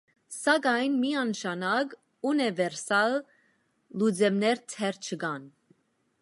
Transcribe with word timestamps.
Սակայն 0.35 0.93
միանշանակ 1.01 1.93
ունիվերսալ 2.31 3.19
լուծումներ 4.05 4.65
դեռ 4.75 4.99
չկան։ 5.11 5.47